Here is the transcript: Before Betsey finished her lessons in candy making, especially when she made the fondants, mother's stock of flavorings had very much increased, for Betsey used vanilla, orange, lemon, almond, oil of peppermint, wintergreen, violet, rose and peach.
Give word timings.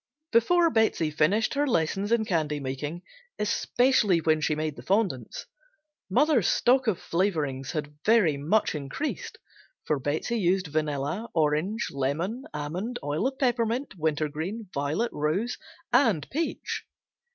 Before 0.31 0.71
Betsey 0.71 1.11
finished 1.11 1.53
her 1.53 1.67
lessons 1.67 2.11
in 2.11 2.25
candy 2.25 2.59
making, 2.59 3.03
especially 3.37 4.19
when 4.19 4.41
she 4.41 4.55
made 4.55 4.75
the 4.75 4.81
fondants, 4.81 5.45
mother's 6.09 6.47
stock 6.47 6.87
of 6.87 6.97
flavorings 6.97 7.73
had 7.73 7.99
very 8.03 8.35
much 8.35 8.73
increased, 8.73 9.37
for 9.85 9.99
Betsey 9.99 10.39
used 10.39 10.65
vanilla, 10.65 11.29
orange, 11.35 11.89
lemon, 11.91 12.45
almond, 12.51 12.97
oil 13.03 13.27
of 13.27 13.37
peppermint, 13.37 13.93
wintergreen, 13.95 14.69
violet, 14.73 15.11
rose 15.13 15.59
and 15.93 16.27
peach. 16.31 16.83